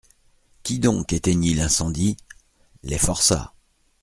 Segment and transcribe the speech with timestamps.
[0.63, 2.17] Qui donc éteignit l'incendie?
[2.81, 3.53] Les forçats.